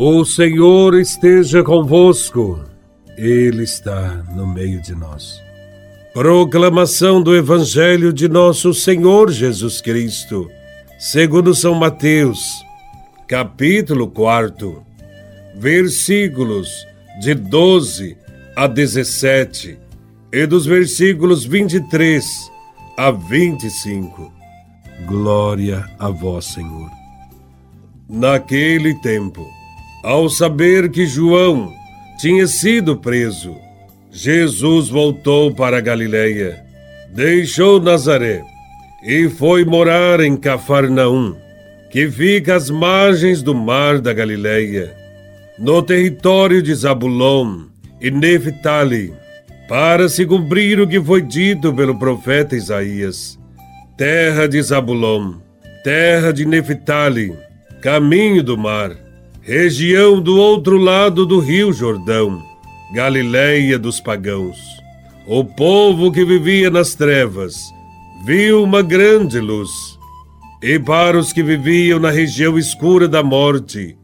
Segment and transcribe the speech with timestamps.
[0.00, 2.64] O Senhor esteja convosco,
[3.16, 5.42] Ele está no meio de nós.
[6.14, 10.48] Proclamação do Evangelho de Nosso Senhor Jesus Cristo,
[11.00, 12.38] segundo São Mateus,
[13.26, 14.86] capítulo 4,
[15.56, 16.70] versículos
[17.20, 18.16] de 12
[18.54, 19.80] a 17
[20.32, 22.24] e dos versículos 23
[22.96, 24.32] a 25.
[25.08, 26.88] Glória a Vós, Senhor.
[28.08, 29.57] Naquele tempo,
[30.02, 31.72] ao saber que João
[32.18, 33.56] tinha sido preso,
[34.10, 36.64] Jesus voltou para Galiléia,
[37.14, 38.42] deixou Nazaré
[39.04, 41.36] e foi morar em Cafarnaum,
[41.90, 44.94] que fica às margens do mar da Galiléia,
[45.58, 47.66] no território de Zabulon
[48.00, 49.12] e Neftali,
[49.68, 53.38] para se cumprir o que foi dito pelo profeta Isaías:
[53.96, 55.34] terra de Zabulon,
[55.84, 57.32] terra de Neftali,
[57.80, 59.07] caminho do mar
[59.48, 62.44] região do outro lado do rio Jordão,
[62.92, 64.58] Galiléia dos pagãos.
[65.26, 67.56] O povo que vivia nas trevas
[68.26, 69.70] viu uma grande luz,
[70.62, 73.96] e para os que viviam na região escura da morte,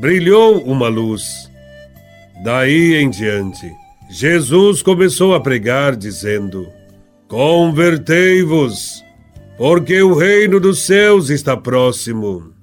[0.00, 1.50] brilhou uma luz.
[2.44, 3.68] Daí em diante,
[4.08, 6.68] Jesus começou a pregar, dizendo:
[7.26, 9.02] Convertei-vos,
[9.58, 12.55] porque o reino dos céus está próximo.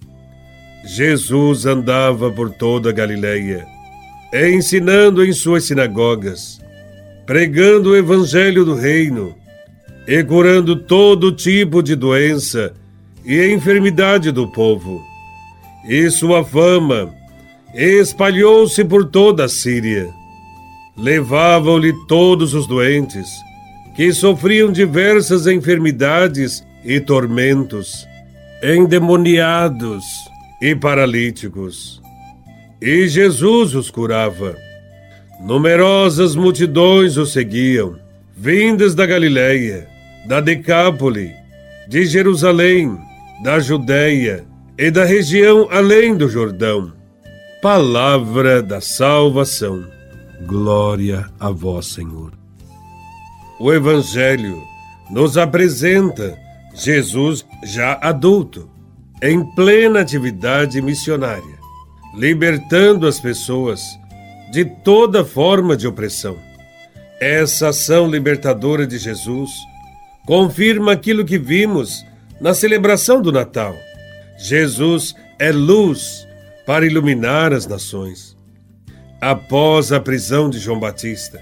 [0.83, 3.65] Jesus andava por toda a Galileia,
[4.33, 6.59] ensinando em suas sinagogas,
[7.25, 9.33] pregando o evangelho do reino
[10.07, 12.73] e curando todo tipo de doença
[13.23, 15.01] e enfermidade do povo.
[15.87, 17.13] E sua fama
[17.73, 20.09] espalhou-se por toda a Síria.
[20.97, 23.29] Levavam-lhe todos os doentes,
[23.95, 28.05] que sofriam diversas enfermidades e tormentos,
[28.61, 30.03] endemoniados,
[30.61, 32.01] e paralíticos.
[32.81, 34.55] E Jesus os curava.
[35.41, 37.97] Numerosas multidões o seguiam,
[38.35, 39.87] vindas da Galiléia,
[40.27, 41.33] da Decápole,
[41.87, 42.97] de Jerusalém,
[43.43, 44.45] da Judéia
[44.77, 46.93] e da região além do Jordão.
[47.61, 49.85] Palavra da salvação.
[50.45, 52.33] Glória a vós, Senhor.
[53.59, 54.61] O Evangelho
[55.09, 56.37] nos apresenta
[56.73, 58.69] Jesus já adulto,
[59.23, 61.57] em plena atividade missionária,
[62.13, 63.81] libertando as pessoas
[64.51, 66.37] de toda forma de opressão.
[67.21, 69.49] Essa ação libertadora de Jesus
[70.25, 72.05] confirma aquilo que vimos
[72.41, 73.73] na celebração do Natal.
[74.37, 76.27] Jesus é luz
[76.65, 78.35] para iluminar as nações.
[79.21, 81.41] Após a prisão de João Batista,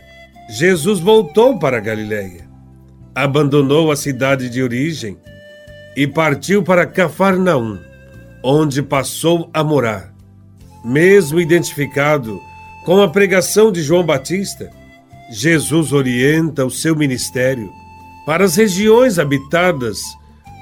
[0.52, 2.48] Jesus voltou para a Galiléia,
[3.16, 5.18] abandonou a cidade de origem
[5.96, 7.79] e partiu para Cafarnaum,
[8.44, 10.13] onde passou a morar.
[10.84, 12.40] Mesmo identificado
[12.85, 14.72] com a pregação de João Batista,
[15.31, 17.69] Jesus orienta o seu ministério
[18.25, 20.01] para as regiões habitadas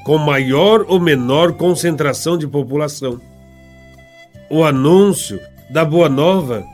[0.04, 3.22] com maior ou menor concentração de população.
[4.50, 5.40] O anúncio
[5.70, 6.66] da Boa Nova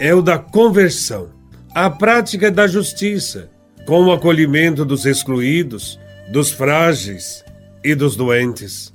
[0.00, 1.28] é o da conversão,
[1.74, 3.50] a prática da justiça,
[3.86, 5.98] com o acolhimento dos excluídos,
[6.30, 7.44] dos frágeis,
[7.84, 8.92] e dos doentes.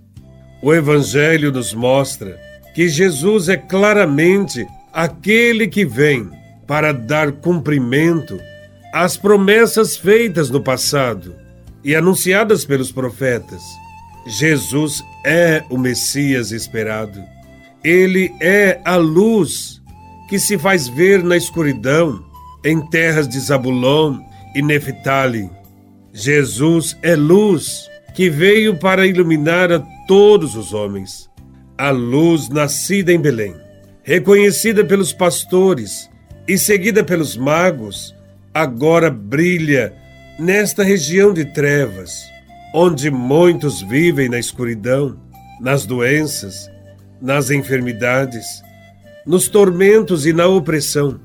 [0.61, 2.39] O Evangelho nos mostra
[2.73, 6.29] que Jesus é claramente aquele que vem
[6.67, 8.39] para dar cumprimento
[8.93, 11.35] às promessas feitas no passado
[11.83, 13.61] e anunciadas pelos profetas.
[14.27, 17.23] Jesus é o Messias esperado.
[17.83, 19.81] Ele é a luz
[20.27, 22.23] que se faz ver na escuridão
[22.63, 24.19] em terras de Zabulon
[24.53, 25.49] e Neftali.
[26.13, 31.29] Jesus é luz que veio para iluminar a todos os homens.
[31.77, 33.55] A luz nascida em Belém,
[34.03, 36.09] reconhecida pelos pastores
[36.45, 38.13] e seguida pelos magos,
[38.53, 39.93] agora brilha
[40.37, 42.11] nesta região de trevas,
[42.75, 45.17] onde muitos vivem na escuridão,
[45.61, 46.69] nas doenças,
[47.21, 48.61] nas enfermidades,
[49.25, 51.21] nos tormentos e na opressão.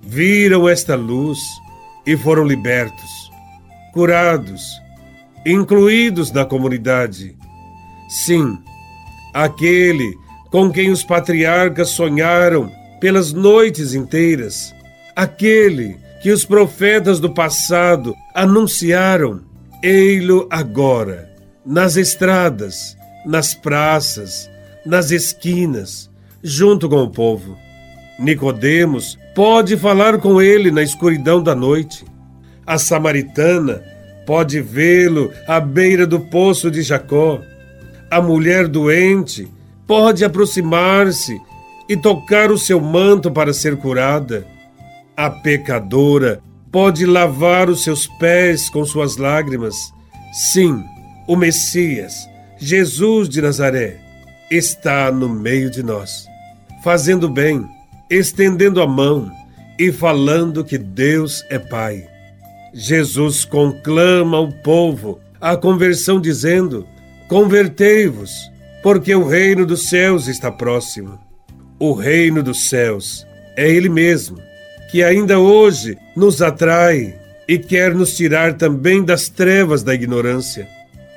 [0.00, 1.40] Viram esta luz
[2.06, 3.32] e foram libertos,
[3.92, 4.62] curados,
[5.44, 7.36] incluídos na comunidade.
[8.08, 8.58] Sim,
[9.32, 10.14] aquele
[10.50, 12.70] com quem os patriarcas sonharam
[13.00, 14.74] pelas noites inteiras,
[15.14, 19.40] aquele que os profetas do passado anunciaram,
[19.82, 21.30] ei-lo agora,
[21.64, 24.50] nas estradas, nas praças,
[24.84, 26.10] nas esquinas,
[26.42, 27.56] junto com o povo.
[28.18, 32.04] Nicodemos pode falar com ele na escuridão da noite.
[32.66, 33.82] A samaritana
[34.26, 37.40] pode vê-lo à beira do poço de Jacó.
[38.10, 39.48] A mulher doente
[39.86, 41.40] pode aproximar-se
[41.88, 44.46] e tocar o seu manto para ser curada.
[45.16, 46.40] A pecadora
[46.70, 49.74] pode lavar os seus pés com suas lágrimas.
[50.32, 50.84] Sim,
[51.26, 52.28] o Messias,
[52.58, 53.98] Jesus de Nazaré,
[54.50, 56.26] está no meio de nós,
[56.82, 57.64] fazendo bem,
[58.08, 59.30] estendendo a mão
[59.78, 62.09] e falando que Deus é Pai.
[62.72, 66.86] Jesus conclama o povo à conversão, dizendo:
[67.28, 68.30] Convertei-vos,
[68.82, 71.18] porque o reino dos céus está próximo.
[71.78, 73.26] O reino dos céus
[73.56, 74.38] é Ele mesmo,
[74.90, 77.18] que ainda hoje nos atrai
[77.48, 80.68] e quer nos tirar também das trevas da ignorância.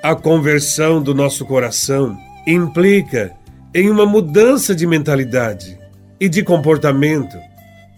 [0.01, 2.17] A conversão do nosso coração
[2.47, 3.31] implica
[3.73, 5.77] em uma mudança de mentalidade
[6.19, 7.37] e de comportamento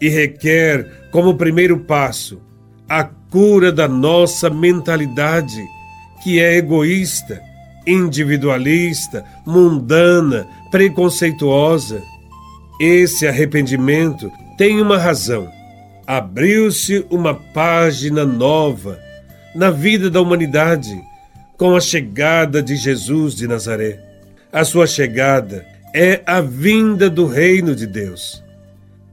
[0.01, 2.41] e requer, como primeiro passo,
[2.87, 5.63] a cura da nossa mentalidade,
[6.23, 7.41] que é egoísta,
[7.85, 12.01] individualista, mundana, preconceituosa.
[12.79, 15.51] Esse arrependimento tem uma razão.
[16.05, 18.99] Abriu-se uma página nova
[19.55, 21.01] na vida da humanidade
[21.57, 23.99] com a chegada de Jesus de Nazaré.
[24.51, 28.43] A sua chegada é a vinda do reino de Deus.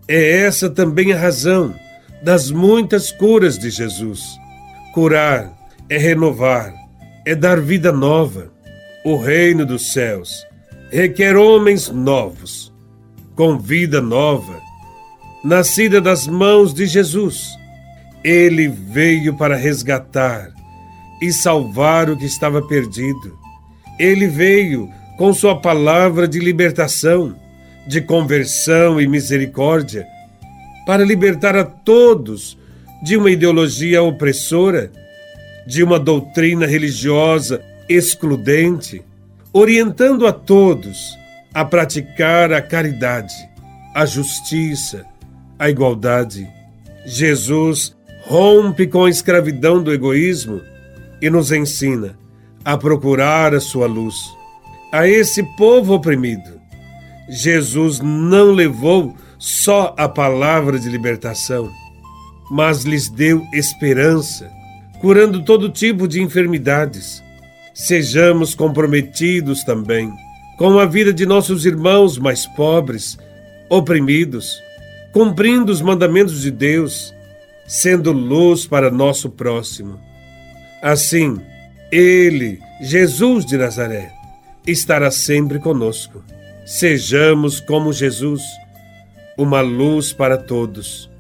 [0.09, 1.75] É essa também a razão
[2.23, 4.39] das muitas curas de Jesus.
[4.95, 5.53] Curar
[5.89, 6.73] é renovar,
[7.27, 8.53] é dar vida nova.
[9.05, 10.47] O reino dos céus
[10.93, 12.73] requer homens novos,
[13.35, 14.61] com vida nova,
[15.43, 17.49] nascida das mãos de Jesus.
[18.23, 20.53] Ele veio para resgatar
[21.21, 23.37] e salvar o que estava perdido.
[23.99, 27.35] Ele veio com sua palavra de libertação,
[27.89, 30.07] de conversão e misericórdia
[30.87, 32.58] para libertar a todos
[33.02, 34.90] de uma ideologia opressora,
[35.67, 39.02] de uma doutrina religiosa excludente,
[39.52, 41.17] orientando a todos
[41.52, 43.34] a praticar a caridade,
[43.94, 45.05] a justiça,
[45.58, 46.49] a igualdade.
[47.05, 47.94] Jesus
[48.25, 50.61] rompe com a escravidão do egoísmo
[51.20, 52.17] e nos ensina
[52.64, 54.14] a procurar a sua luz.
[54.93, 56.61] A esse povo oprimido,
[57.29, 61.69] Jesus não levou só a palavra de libertação,
[62.49, 64.49] mas lhes deu esperança,
[65.00, 67.21] curando todo tipo de enfermidades.
[67.75, 70.12] Sejamos comprometidos também
[70.56, 73.19] com a vida de nossos irmãos mais pobres,
[73.69, 74.62] oprimidos,
[75.12, 77.12] cumprindo os mandamentos de Deus,
[77.67, 79.99] sendo luz para nosso próximo.
[80.81, 81.41] Assim,
[81.91, 84.12] Ele, Jesus de Nazaré,
[84.65, 86.23] estará sempre conosco.
[86.65, 88.41] Sejamos como Jesus
[89.43, 91.11] uma luz para todos.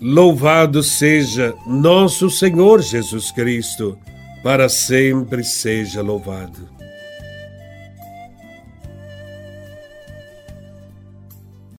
[0.00, 3.98] Louvado seja nosso Senhor Jesus Cristo,
[4.42, 6.68] para sempre seja louvado.